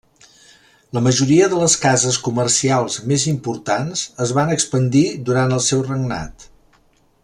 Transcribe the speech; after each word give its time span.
La 0.97 1.03
majoria 1.07 1.49
de 1.51 1.59
les 1.63 1.75
cases 1.83 2.17
comercials 2.29 2.97
més 3.13 3.27
importants 3.35 4.03
es 4.27 4.35
van 4.41 4.57
expandir 4.57 5.07
durant 5.29 5.59
el 5.59 5.67
seu 5.71 5.89
regnat. 5.95 6.53